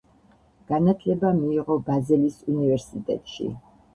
განათლება 0.71 1.33
მიიღო 1.41 1.77
ბაზელის 1.89 2.39
უნივერსიტეტში. 2.53 3.53